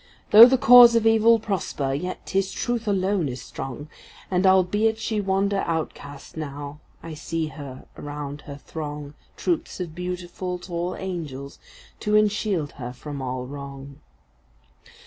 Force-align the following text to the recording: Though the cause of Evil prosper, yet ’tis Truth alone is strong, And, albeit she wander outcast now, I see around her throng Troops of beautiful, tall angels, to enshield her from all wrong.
Though 0.31 0.47
the 0.47 0.57
cause 0.57 0.95
of 0.95 1.05
Evil 1.05 1.37
prosper, 1.37 1.93
yet 1.93 2.25
’tis 2.25 2.51
Truth 2.51 2.87
alone 2.87 3.29
is 3.29 3.39
strong, 3.39 3.87
And, 4.31 4.47
albeit 4.47 4.97
she 4.97 5.21
wander 5.21 5.59
outcast 5.67 6.35
now, 6.35 6.79
I 7.03 7.13
see 7.13 7.53
around 7.95 8.41
her 8.47 8.57
throng 8.57 9.13
Troops 9.37 9.79
of 9.79 9.93
beautiful, 9.93 10.57
tall 10.57 10.95
angels, 10.95 11.59
to 11.99 12.13
enshield 12.15 12.71
her 12.81 12.93
from 12.93 13.21
all 13.21 13.45
wrong. 13.45 13.97